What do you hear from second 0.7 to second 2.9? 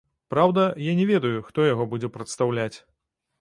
я не ведаю, хто яго будзе прадстаўляць.